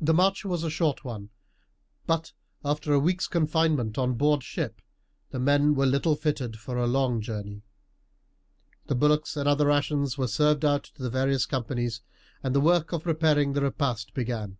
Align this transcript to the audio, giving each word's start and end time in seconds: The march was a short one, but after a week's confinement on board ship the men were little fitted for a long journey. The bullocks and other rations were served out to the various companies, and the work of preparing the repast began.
The 0.00 0.14
march 0.14 0.46
was 0.46 0.62
a 0.64 0.70
short 0.70 1.04
one, 1.04 1.28
but 2.06 2.32
after 2.64 2.94
a 2.94 2.98
week's 2.98 3.28
confinement 3.28 3.98
on 3.98 4.14
board 4.14 4.42
ship 4.42 4.80
the 5.32 5.38
men 5.38 5.74
were 5.74 5.84
little 5.84 6.16
fitted 6.16 6.58
for 6.58 6.78
a 6.78 6.86
long 6.86 7.20
journey. 7.20 7.60
The 8.86 8.94
bullocks 8.94 9.36
and 9.36 9.46
other 9.46 9.66
rations 9.66 10.16
were 10.16 10.28
served 10.28 10.64
out 10.64 10.84
to 10.84 11.02
the 11.02 11.10
various 11.10 11.44
companies, 11.44 12.00
and 12.42 12.54
the 12.54 12.60
work 12.62 12.90
of 12.94 13.02
preparing 13.02 13.52
the 13.52 13.60
repast 13.60 14.14
began. 14.14 14.56